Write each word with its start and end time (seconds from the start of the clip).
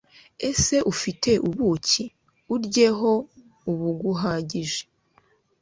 ese 0.49 0.75
ufite 0.91 1.31
ubuki? 1.47 2.03
uryeho 2.53 3.11
ubuguhagije 3.71 4.81